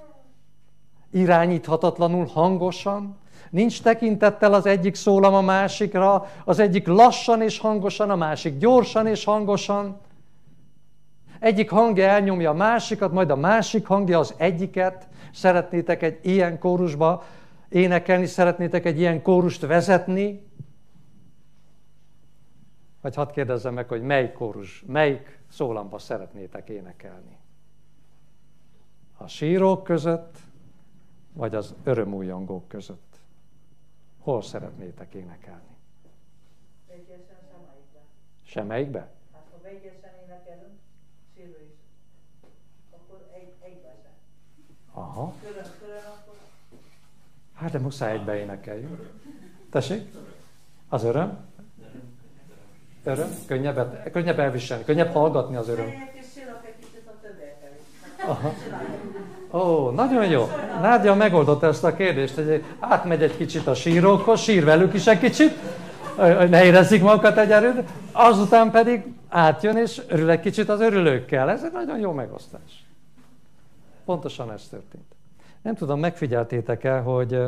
irányíthatatlanul 1.11 2.27
hangosan, 2.27 3.17
nincs 3.51 3.83
tekintettel 3.83 4.55
az 4.55 4.67
egyik 4.67 4.95
szólam 4.95 5.35
a 5.35 5.41
másikra, 5.41 6.27
az 6.45 6.59
egyik 6.59 6.87
lassan 6.87 7.43
és 7.43 7.59
hangosan, 7.59 8.11
a 8.11 8.17
másik 8.17 8.59
gyorsan 8.59 9.07
és 9.07 9.25
hangosan. 9.25 10.01
Egyik 11.41 11.71
hangja 11.71 12.07
elnyomja 12.07 12.51
a 12.51 12.55
másikat, 12.55 13.13
majd 13.13 13.31
a 13.31 13.37
másik 13.37 13.87
hangja 13.87 14.19
az 14.19 14.35
egyiket. 14.37 15.09
Szeretnétek 15.33 16.03
egy 16.03 16.19
ilyen 16.23 16.59
kórusba 16.59 17.25
énekelni, 17.69 18.27
szeretnétek 18.27 18.85
egy 18.85 18.99
ilyen 18.99 19.23
kórust 19.23 19.67
vezetni? 19.67 20.47
Vagy 23.01 23.15
hadd 23.15 23.33
kérdezzem 23.33 23.75
meg, 23.75 23.89
hogy 23.89 24.03
melyik 24.03 24.33
kórus, 24.33 24.85
melyik 24.87 25.41
szólamba 25.51 25.99
szeretnétek 25.99 26.69
énekelni? 26.69 27.39
A 29.17 29.27
sírók 29.27 29.83
között, 29.83 30.39
vagy 31.39 31.55
az 31.55 31.75
örömújongók 31.85 32.69
között? 32.69 33.17
Hol 34.21 34.43
szeretnétek 34.43 35.15
énekelni? 35.15 35.77
Egyesen 36.89 37.37
semmelyikbe. 37.51 38.01
Semmelyikbe? 38.43 39.11
Hát, 39.33 39.43
ha 39.51 39.69
egyesen 39.69 40.11
énekelünk, 40.25 40.79
sírő 41.35 41.73
is, 41.73 41.79
akkor 42.91 43.29
egy, 43.33 43.53
egybe 43.61 43.95
Aha. 44.93 45.35
Külön, 45.41 45.65
külön 45.79 45.97
akkor... 45.97 46.37
Hát, 47.55 47.71
de 47.71 47.79
muszáj 47.79 48.13
egybe 48.13 48.37
énekeljünk. 48.37 49.11
Tessék? 49.71 50.15
Az 50.89 51.05
öröm? 51.05 51.47
Öröm? 53.05 53.31
Könnyebb, 53.47 54.11
könnyebb 54.13 54.39
elviselni, 54.39 54.85
könnyebb 54.85 55.13
hallgatni 55.13 55.57
az 55.57 55.69
öröm. 55.69 55.91
Aha. 58.27 58.53
Ó, 59.51 59.91
nagyon 59.91 60.27
jó. 60.27 60.49
Nádia 60.81 61.15
megoldotta 61.15 61.67
ezt 61.67 61.85
a 61.85 61.95
kérdést, 61.95 62.35
hogy 62.35 62.65
átmegy 62.79 63.23
egy 63.23 63.37
kicsit 63.37 63.67
a 63.67 63.75
sírókhoz, 63.75 64.41
sír 64.41 64.65
velük 64.65 64.95
is 64.95 65.07
egy 65.07 65.19
kicsit, 65.19 65.59
ne 66.49 66.65
érezzük 66.65 67.03
magukat 67.03 67.37
egyelőre, 67.37 67.85
azután 68.13 68.71
pedig 68.71 69.05
átjön 69.29 69.77
és 69.77 70.03
örül 70.09 70.31
egy 70.31 70.41
kicsit 70.41 70.69
az 70.69 70.81
örülőkkel. 70.81 71.51
Ez 71.51 71.65
egy 71.65 71.73
nagyon 71.73 71.99
jó 71.99 72.13
megosztás. 72.13 72.87
Pontosan 74.05 74.53
ez 74.53 74.67
történt. 74.71 75.15
Nem 75.63 75.75
tudom, 75.75 76.01
megfigyeltétek-e, 76.01 76.99
hogy, 76.99 77.43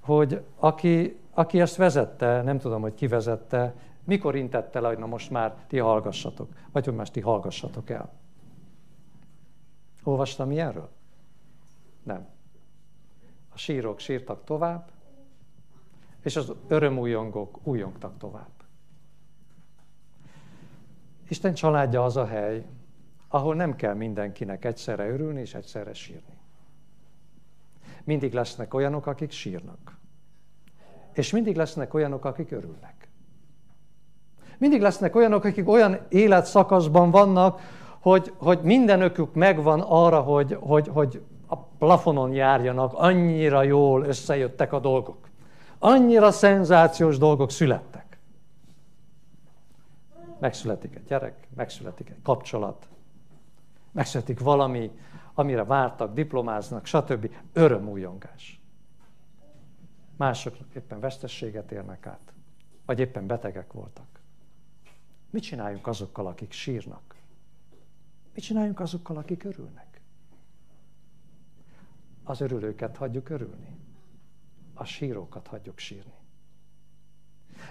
hogy 0.00 0.40
aki, 0.58 1.18
aki 1.34 1.60
ezt 1.60 1.76
vezette, 1.76 2.42
nem 2.42 2.58
tudom, 2.58 2.80
hogy 2.80 2.94
ki 2.94 3.06
vezette, 3.06 3.74
mikor 4.04 4.36
intette 4.36 4.80
le, 4.80 4.88
hogy 4.88 4.98
na 4.98 5.06
most 5.06 5.30
már 5.30 5.54
ti 5.68 5.78
hallgassatok, 5.78 6.48
vagy 6.72 6.84
hogy 6.84 6.94
most 6.94 7.12
ti 7.12 7.20
hallgassatok 7.20 7.90
el. 7.90 8.12
Olvastam 10.04 10.50
ilyenről? 10.50 10.90
Nem. 12.02 12.26
A 13.52 13.58
sírok 13.58 13.98
sírtak 13.98 14.44
tovább, 14.44 14.90
és 16.22 16.36
az 16.36 16.52
örömújongók 16.68 17.58
újongtak 17.62 18.18
tovább. 18.18 18.52
Isten 21.28 21.54
családja 21.54 22.04
az 22.04 22.16
a 22.16 22.26
hely, 22.26 22.66
ahol 23.28 23.54
nem 23.54 23.76
kell 23.76 23.94
mindenkinek 23.94 24.64
egyszerre 24.64 25.08
örülni 25.08 25.40
és 25.40 25.54
egyszerre 25.54 25.92
sírni. 25.92 26.38
Mindig 28.04 28.32
lesznek 28.32 28.74
olyanok, 28.74 29.06
akik 29.06 29.30
sírnak. 29.30 29.96
És 31.12 31.30
mindig 31.30 31.56
lesznek 31.56 31.94
olyanok, 31.94 32.24
akik 32.24 32.50
örülnek. 32.50 33.08
Mindig 34.58 34.80
lesznek 34.80 35.14
olyanok, 35.14 35.44
akik 35.44 35.68
olyan 35.68 35.98
életszakaszban 36.08 37.10
vannak, 37.10 37.60
hogy, 38.04 38.32
hogy 38.36 38.60
mindenökük 38.62 39.34
megvan 39.34 39.80
arra, 39.80 40.20
hogy, 40.20 40.56
hogy, 40.60 40.88
hogy 40.88 41.22
a 41.46 41.56
plafonon 41.56 42.32
járjanak, 42.32 42.92
annyira 42.94 43.62
jól 43.62 44.04
összejöttek 44.04 44.72
a 44.72 44.78
dolgok. 44.78 45.28
Annyira 45.78 46.30
szenzációs 46.30 47.18
dolgok 47.18 47.50
születtek. 47.50 48.18
Megszületik 50.38 50.94
egy 50.96 51.04
gyerek, 51.04 51.48
megszületik 51.56 52.08
egy 52.10 52.22
kapcsolat, 52.22 52.88
megszületik 53.92 54.40
valami, 54.40 54.90
amire 55.34 55.64
vártak, 55.64 56.14
diplomáznak, 56.14 56.86
stb. 56.86 57.30
Örömújongás. 57.52 58.60
Mások 60.16 60.56
éppen 60.74 61.00
vesztességet 61.00 61.72
érnek 61.72 62.06
át, 62.06 62.32
vagy 62.86 62.98
éppen 62.98 63.26
betegek 63.26 63.72
voltak. 63.72 64.20
Mit 65.30 65.42
csináljunk 65.42 65.86
azokkal, 65.86 66.26
akik 66.26 66.52
sírnak? 66.52 67.13
Mit 68.34 68.44
csináljunk 68.44 68.80
azokkal, 68.80 69.16
akik 69.16 69.44
örülnek? 69.44 70.00
Az 72.24 72.40
örülőket 72.40 72.96
hagyjuk 72.96 73.28
örülni. 73.28 73.76
A 74.74 74.84
sírókat 74.84 75.46
hagyjuk 75.46 75.78
sírni. 75.78 76.12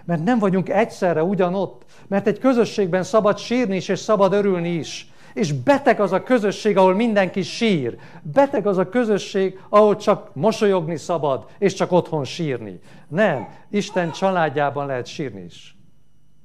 Mert 0.05 0.23
nem 0.23 0.39
vagyunk 0.39 0.69
egyszerre 0.69 1.23
ugyanott, 1.23 1.85
mert 2.07 2.27
egy 2.27 2.39
közösségben 2.39 3.03
szabad 3.03 3.37
sírni 3.37 3.75
is, 3.75 3.87
és 3.87 3.99
szabad 3.99 4.33
örülni 4.33 4.69
is. 4.69 5.11
És 5.33 5.53
beteg 5.53 5.99
az 5.99 6.11
a 6.11 6.23
közösség, 6.23 6.77
ahol 6.77 6.93
mindenki 6.93 7.41
sír. 7.41 7.97
Beteg 8.21 8.67
az 8.67 8.77
a 8.77 8.89
közösség, 8.89 9.59
ahol 9.69 9.95
csak 9.95 10.35
mosolyogni 10.35 10.97
szabad, 10.97 11.49
és 11.57 11.73
csak 11.73 11.91
otthon 11.91 12.23
sírni. 12.23 12.79
Nem, 13.07 13.47
Isten 13.69 14.11
családjában 14.11 14.85
lehet 14.85 15.05
sírni 15.05 15.41
is, 15.41 15.77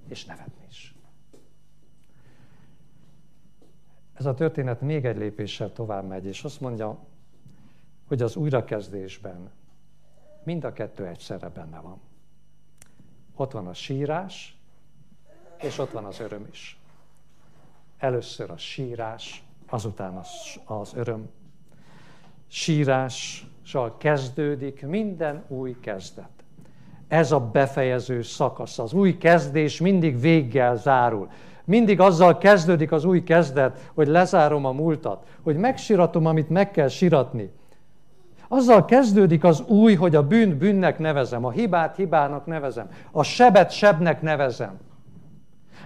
és 0.09 0.25
nevetni. 0.25 0.58
Ez 4.18 4.26
a 4.26 4.35
történet 4.35 4.81
még 4.81 5.04
egy 5.04 5.16
lépéssel 5.16 5.72
tovább 5.72 6.07
megy, 6.07 6.26
és 6.26 6.44
azt 6.44 6.61
mondja, 6.61 6.98
hogy 8.07 8.22
az 8.22 8.37
újrakezdésben 8.37 9.50
mind 10.42 10.64
a 10.64 10.72
kettő 10.72 11.07
egyszerre 11.07 11.48
benne 11.48 11.81
van. 11.81 12.00
Ott 13.35 13.52
van 13.52 13.66
a 13.66 13.74
sírás, 13.74 14.59
és 15.61 15.78
ott 15.78 15.90
van 15.90 16.04
az 16.04 16.20
öröm 16.20 16.46
is. 16.50 16.81
Először 17.98 18.50
a 18.50 18.57
sírás, 18.57 19.44
azután 19.68 20.16
az, 20.16 20.61
az 20.64 20.94
öröm. 20.94 21.28
Sírással 22.46 23.96
kezdődik 23.96 24.87
minden 24.87 25.44
új 25.48 25.76
kezdet. 25.81 26.44
Ez 27.09 27.33
a 27.33 27.40
befejező 27.40 28.22
szakasz. 28.22 28.78
Az 28.78 28.92
új 28.92 29.16
kezdés 29.16 29.81
mindig 29.81 30.20
véggel 30.20 30.76
zárul. 30.76 31.31
Mindig 31.68 32.00
azzal 32.00 32.38
kezdődik 32.38 32.92
az 32.92 33.04
új 33.04 33.22
kezdet, 33.22 33.90
hogy 33.94 34.07
lezárom 34.07 34.64
a 34.64 34.72
múltat, 34.72 35.26
hogy 35.42 35.57
megsiratom, 35.57 36.26
amit 36.26 36.48
meg 36.48 36.70
kell 36.70 36.88
siratni. 36.88 37.50
Azzal 38.48 38.85
kezdődik 38.85 39.44
az 39.44 39.61
új, 39.66 39.94
hogy 39.94 40.16
a 40.16 40.26
bűnt 40.26 40.57
bűnnek 40.57 40.98
nevezem, 40.98 41.44
a 41.44 41.50
hibát 41.50 41.96
hibának 41.96 42.46
nevezem, 42.46 42.90
a 43.11 43.22
sebet 43.22 43.70
sebnek 43.70 44.22
nevezem. 44.22 44.78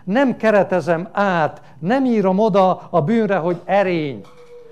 Nem 0.04 0.36
keretezem 0.36 1.08
át, 1.12 1.62
nem 1.78 2.04
írom 2.04 2.38
oda 2.38 2.88
a 2.90 3.00
bűnre, 3.00 3.36
hogy 3.36 3.60
erény. 3.64 4.20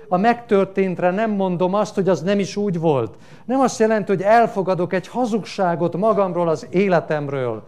A 0.07 0.17
megtörténtre 0.17 1.11
nem 1.11 1.31
mondom 1.31 1.73
azt, 1.73 1.95
hogy 1.95 2.09
az 2.09 2.21
nem 2.21 2.39
is 2.39 2.55
úgy 2.55 2.79
volt. 2.79 3.17
Nem 3.45 3.59
azt 3.59 3.79
jelenti, 3.79 4.11
hogy 4.11 4.21
elfogadok 4.21 4.93
egy 4.93 5.07
hazugságot 5.07 5.97
magamról, 5.97 6.49
az 6.49 6.67
életemről, 6.69 7.67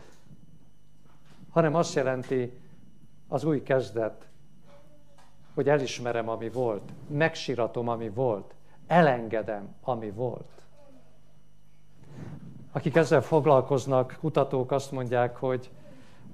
hanem 1.52 1.76
azt 1.76 1.96
jelenti, 1.96 2.62
az 3.34 3.44
új 3.44 3.64
kezdet, 3.64 4.28
hogy 5.54 5.70
elismerem, 5.70 6.30
ami 6.30 6.50
volt, 6.50 6.82
megsiratom, 7.08 7.88
ami 7.88 8.10
volt, 8.10 8.54
elengedem, 8.88 9.76
ami 9.84 10.12
volt. 10.12 10.50
Akik 12.72 12.96
ezzel 12.96 13.22
foglalkoznak, 13.22 14.18
kutatók 14.20 14.72
azt 14.72 14.92
mondják, 14.92 15.38
hogy 15.38 15.70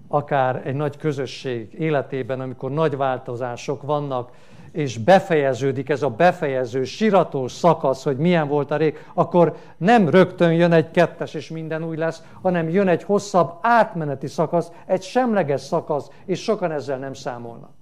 akár 0.08 0.68
egy 0.68 0.76
nagy 0.76 0.98
közösség 0.98 1.74
életében, 1.74 2.40
amikor 2.40 2.72
nagy 2.72 2.98
változások 2.98 3.82
vannak, 3.82 4.32
és 4.72 4.98
befejeződik 4.98 5.90
ez 5.90 6.04
a 6.04 6.10
befejező, 6.10 6.84
siratós 6.84 7.52
szakasz, 7.52 8.04
hogy 8.04 8.18
milyen 8.18 8.48
volt 8.48 8.72
a 8.72 8.78
rég, 8.78 8.98
akkor 9.14 9.56
nem 9.78 10.10
rögtön 10.10 10.54
jön 10.54 10.72
egy 10.72 10.92
kettes, 10.92 11.34
és 11.34 11.50
minden 11.50 11.84
új 11.84 11.98
lesz, 11.98 12.24
hanem 12.42 12.70
jön 12.70 12.88
egy 12.88 13.04
hosszabb 13.04 13.58
átmeneti 13.62 14.28
szakasz, 14.28 14.72
egy 14.86 15.02
semleges 15.02 15.62
szakasz, 15.62 16.10
és 16.26 16.42
sokan 16.42 16.72
ezzel 16.72 16.98
nem 16.98 17.14
számolnak. 17.14 17.80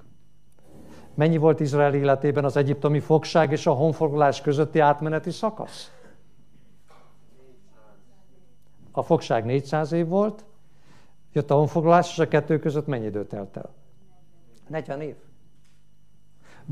Mennyi 1.14 1.38
volt 1.38 1.60
Izrael 1.60 1.94
életében 1.94 2.46
az 2.46 2.58
egyiptomi 2.58 3.00
fogság 3.00 3.52
és 3.52 3.68
a 3.68 3.72
honfoglalás 3.72 4.42
közötti 4.42 4.80
átmeneti 4.80 5.32
szakasz? 5.32 5.92
A 8.92 9.04
fogság 9.04 9.46
400 9.46 9.92
év 9.92 10.08
volt, 10.08 10.46
jött 11.34 11.52
a 11.52 11.56
honfoglalás, 11.56 12.12
és 12.12 12.20
a 12.20 12.28
kettő 12.28 12.60
között 12.60 12.88
mennyi 12.88 13.06
időt 13.06 13.28
telt 13.28 13.58
el? 13.58 13.70
40 14.68 15.02
év. 15.02 15.16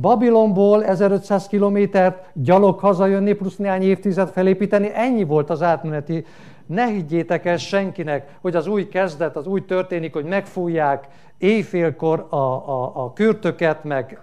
Babilonból 0.02 0.86
1500 0.86 1.48
kilométert 1.48 2.30
gyalog 2.34 2.80
hazajönni, 2.80 3.34
plusz 3.34 3.56
néhány 3.56 3.82
évtized 3.82 4.30
felépíteni, 4.30 4.92
ennyi 4.94 5.24
volt 5.24 5.50
az 5.50 5.62
átmeneti. 5.62 6.26
Ne 6.66 6.86
higgyétek 6.86 7.46
el 7.46 7.58
senkinek, 7.58 8.38
hogy 8.42 8.56
az 8.56 8.68
új 8.68 8.88
kezdet, 8.88 9.36
az 9.36 9.48
úgy 9.48 9.66
történik, 9.66 10.14
hogy 10.14 10.26
megfújják 10.26 11.08
éjfélkor 11.38 12.28
a, 12.30 12.36
a, 12.36 13.04
a 13.04 13.14
kürtöket, 13.14 13.84
meg 13.84 14.22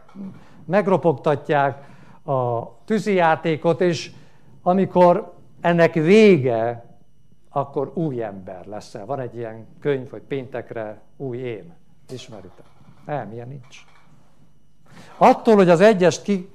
megropogtatják 0.64 1.84
a 2.24 2.68
tűzijátékot, 2.84 3.80
és 3.80 4.10
amikor 4.62 5.32
ennek 5.60 5.94
vége, 5.94 6.84
akkor 7.50 7.90
új 7.94 8.22
ember 8.22 8.66
leszel. 8.66 9.06
Van 9.06 9.20
egy 9.20 9.36
ilyen 9.36 9.66
könyv, 9.80 10.10
hogy 10.10 10.22
péntekre 10.22 11.00
új 11.16 11.38
én. 11.38 11.74
Ismeritek? 12.10 12.64
Nem, 13.06 13.32
ilyen 13.32 13.48
nincs. 13.48 13.91
Attól, 15.16 15.54
hogy 15.54 15.68
az 15.68 15.80
egyest 15.80 16.22
ki 16.22 16.48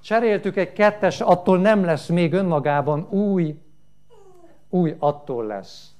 cseréltük 0.00 0.56
egy 0.56 0.72
kettes, 0.72 1.20
attól 1.20 1.58
nem 1.58 1.84
lesz 1.84 2.08
még 2.08 2.32
önmagában 2.32 3.06
új, 3.10 3.58
új 4.68 4.96
attól 4.98 5.46
lesz, 5.46 5.92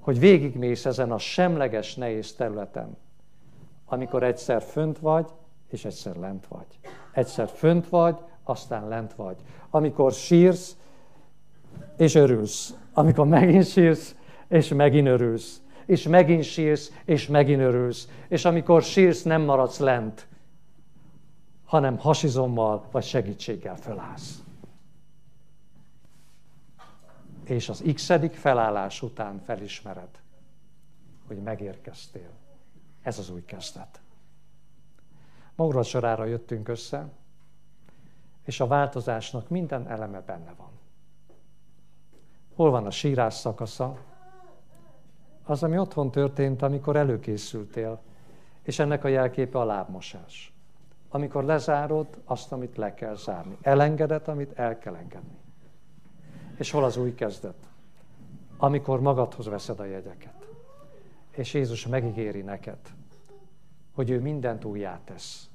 hogy 0.00 0.18
végigmész 0.18 0.86
ezen 0.86 1.12
a 1.12 1.18
semleges, 1.18 1.94
nehéz 1.94 2.32
területen, 2.32 2.96
amikor 3.86 4.22
egyszer 4.22 4.62
fönt 4.62 4.98
vagy, 4.98 5.26
és 5.68 5.84
egyszer 5.84 6.16
lent 6.16 6.46
vagy. 6.46 6.66
Egyszer 7.12 7.48
fönt 7.48 7.88
vagy, 7.88 8.16
aztán 8.44 8.88
lent 8.88 9.14
vagy. 9.14 9.36
Amikor 9.70 10.12
sírsz, 10.12 10.76
és 11.96 12.14
örülsz. 12.14 12.74
Amikor 12.92 13.26
megint 13.26 13.66
sírsz, 13.66 14.14
és 14.48 14.68
megint 14.68 15.06
örülsz 15.06 15.60
és 15.86 16.08
megint 16.08 16.44
sírsz, 16.44 16.92
és 17.04 17.26
megint 17.26 17.60
örülsz. 17.60 18.08
És 18.28 18.44
amikor 18.44 18.82
sírsz, 18.82 19.22
nem 19.22 19.42
maradsz 19.42 19.78
lent, 19.78 20.28
hanem 21.64 21.98
hasizommal 21.98 22.88
vagy 22.90 23.04
segítséggel 23.04 23.76
fölállsz. 23.76 24.42
És 27.44 27.68
az 27.68 27.84
x 27.94 28.12
felállás 28.32 29.02
után 29.02 29.40
felismered, 29.44 30.20
hogy 31.26 31.42
megérkeztél. 31.42 32.30
Ez 33.02 33.18
az 33.18 33.30
új 33.30 33.44
kezdet. 33.44 34.00
Ma 35.54 35.82
sorára 35.82 36.24
jöttünk 36.24 36.68
össze, 36.68 37.08
és 38.44 38.60
a 38.60 38.66
változásnak 38.66 39.48
minden 39.48 39.88
eleme 39.88 40.20
benne 40.20 40.54
van. 40.56 40.70
Hol 42.54 42.70
van 42.70 42.86
a 42.86 42.90
sírás 42.90 43.34
szakasza? 43.34 43.98
Az, 45.50 45.62
ami 45.62 45.78
otthon 45.78 46.10
történt, 46.10 46.62
amikor 46.62 46.96
előkészültél, 46.96 48.00
és 48.62 48.78
ennek 48.78 49.04
a 49.04 49.08
jelképe 49.08 49.58
a 49.58 49.64
lábmosás. 49.64 50.52
Amikor 51.08 51.44
lezárod 51.44 52.06
azt, 52.24 52.52
amit 52.52 52.76
le 52.76 52.94
kell 52.94 53.14
zárni. 53.14 53.56
Elengedett, 53.62 54.28
amit 54.28 54.58
el 54.58 54.78
kell 54.78 54.94
engedni. 54.94 55.38
És 56.56 56.70
hol 56.70 56.84
az 56.84 56.96
új 56.96 57.14
kezdet? 57.14 57.68
Amikor 58.56 59.00
magadhoz 59.00 59.46
veszed 59.46 59.80
a 59.80 59.84
jegyeket. 59.84 60.48
És 61.30 61.54
Jézus 61.54 61.86
megígéri 61.86 62.42
neked, 62.42 62.78
hogy 63.94 64.10
ő 64.10 64.20
mindent 64.20 64.64
újjá 64.64 65.00
tesz. 65.04 65.50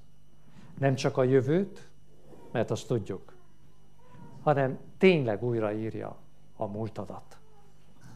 Nem 0.79 0.95
csak 0.95 1.17
a 1.17 1.23
jövőt, 1.23 1.89
mert 2.51 2.71
azt 2.71 2.87
tudjuk, 2.87 3.33
hanem 4.41 4.79
tényleg 4.97 5.43
újraírja 5.43 6.15
a 6.55 6.65
múltadat. 6.65 7.37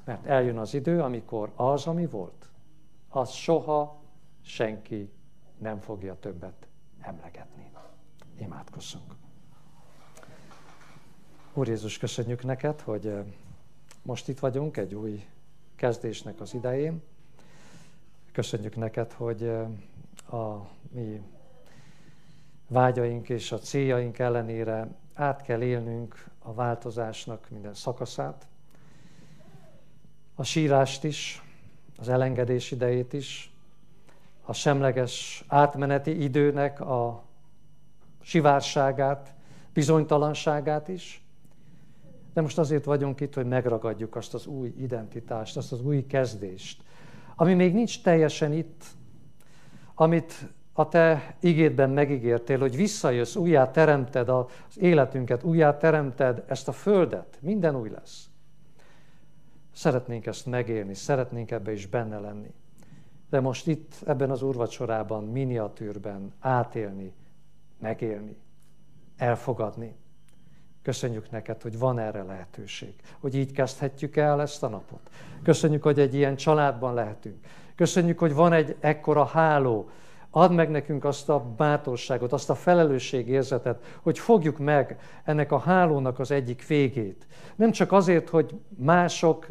Mert 0.10 0.26
eljön 0.26 0.58
az 0.58 0.74
idő, 0.74 1.02
amikor 1.02 1.52
az, 1.56 1.88
ami 1.88 2.08
volt, 2.08 2.50
az 3.10 3.30
soha 3.30 4.02
senki 4.41 5.12
nem 5.58 5.80
fogja 5.80 6.19
többet 6.19 6.67
emlegetni. 7.02 7.72
Imádkozzunk. 8.39 9.15
Úr 11.54 11.67
Jézus, 11.67 11.98
köszönjük 11.98 12.43
neked, 12.43 12.82
hogy 12.82 13.13
most 14.02 14.28
itt 14.28 14.39
vagyunk 14.39 14.78
egy 14.78 14.95
új 14.95 15.26
kezdésnek 15.76 16.39
az 16.39 16.54
idején. 16.54 17.02
Köszönjük 18.32 18.76
neked, 18.76 19.12
hogy 19.12 19.48
a 20.30 20.67
mi 20.91 21.22
vágyaink 22.67 23.30
és 23.30 23.52
a 23.52 23.58
céljaink 23.58 24.19
ellenére 24.19 24.88
át 25.13 25.41
kell 25.41 25.62
élnünk 25.62 26.30
a 26.39 26.54
változásnak 26.54 27.50
minden 27.50 27.74
szakaszát, 27.74 28.48
a 30.39 30.43
sírást 30.43 31.04
is, 31.04 31.43
az 31.97 32.10
elengedés 32.10 32.71
idejét 32.71 33.13
is, 33.13 33.54
a 34.45 34.54
semleges 34.54 35.43
átmeneti 35.47 36.23
időnek 36.23 36.82
a 36.82 37.23
sivárságát, 38.21 39.34
bizonytalanságát 39.73 40.88
is. 40.88 41.23
De 42.34 42.41
most 42.41 42.58
azért 42.58 42.84
vagyunk 42.84 43.19
itt, 43.19 43.34
hogy 43.34 43.45
megragadjuk 43.45 44.15
azt 44.15 44.34
az 44.34 44.45
új 44.45 44.73
identitást, 44.78 45.58
azt 45.58 45.71
az 45.71 45.82
új 45.82 46.06
kezdést, 46.06 46.84
ami 47.36 47.54
még 47.54 47.73
nincs 47.73 48.04
teljesen 48.04 48.54
itt, 48.54 48.84
amit 49.95 50.34
a 50.73 50.88
te 50.88 51.36
igédben 51.39 51.89
megígértél, 51.89 52.60
hogy 52.60 52.75
visszajössz, 52.75 53.36
újjá 53.36 53.71
teremted 53.71 54.30
az 54.30 54.45
életünket, 54.75 55.43
újjá 55.43 55.78
teremted 55.78 56.43
ezt 56.47 56.67
a 56.67 56.71
földet, 56.71 57.38
minden 57.41 57.75
új 57.75 57.89
lesz. 57.89 58.29
Szeretnénk 59.80 60.26
ezt 60.26 60.46
megélni, 60.46 60.94
szeretnénk 60.94 61.52
ebbe 61.52 61.72
is 61.72 61.88
benne 61.88 62.20
lenni. 62.20 62.54
De 63.30 63.39
most 63.39 63.68
itt, 63.68 63.94
ebben 64.06 64.32
az 64.32 64.42
úrvacsorában, 64.42 65.24
miniatűrben 65.24 66.34
átélni, 66.39 67.13
megélni, 67.78 68.38
elfogadni. 69.18 69.96
Köszönjük 70.82 71.32
neked, 71.32 71.62
hogy 71.62 71.78
van 71.78 72.00
erre 72.00 72.24
lehetőség, 72.24 72.94
hogy 73.20 73.36
így 73.36 73.52
kezdhetjük 73.52 74.15
el 74.15 74.42
ezt 74.42 74.63
a 74.63 74.68
napot. 74.68 75.10
Köszönjük, 75.44 75.84
hogy 75.84 76.00
egy 76.00 76.13
ilyen 76.13 76.36
családban 76.36 76.94
lehetünk. 76.94 77.46
Köszönjük, 77.76 78.20
hogy 78.20 78.34
van 78.34 78.54
egy 78.54 78.76
ekkora 78.80 79.26
háló, 79.26 79.89
Add 80.32 80.52
meg 80.52 80.70
nekünk 80.70 81.04
azt 81.04 81.30
a 81.30 81.39
bátorságot, 81.39 82.34
azt 82.34 82.50
a 82.50 82.56
felelősségérzetet, 82.56 83.84
hogy 84.02 84.20
fogjuk 84.20 84.58
meg 84.58 85.00
ennek 85.24 85.52
a 85.52 85.60
hálónak 85.60 86.20
az 86.20 86.32
egyik 86.32 86.68
végét. 86.68 87.28
Nem 87.56 87.72
csak 87.72 87.92
azért, 87.92 88.30
hogy 88.30 88.60
mások 88.78 89.48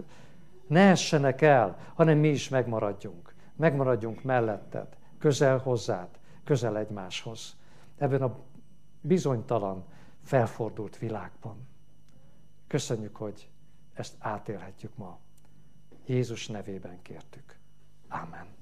ne 0.67 0.81
essenek 0.81 1.43
el, 1.43 1.79
hanem 1.95 2.19
mi 2.19 2.29
is 2.29 2.49
megmaradjunk. 2.49 3.35
Megmaradjunk 3.57 4.23
melletted, 4.23 4.87
közel 5.19 5.59
hozzád, 5.59 6.09
közel 6.45 6.77
egymáshoz. 6.77 7.57
Ebben 7.99 8.23
a 8.23 8.37
bizonytalan, 9.01 9.85
felfordult 10.23 10.99
világban. 10.99 11.69
Köszönjük, 12.67 13.17
hogy 13.17 13.49
ezt 13.95 14.15
átélhetjük 14.19 14.97
ma. 14.97 15.19
Jézus 16.07 16.47
nevében 16.47 17.03
kértük. 17.03 17.59
Amen. 18.09 18.58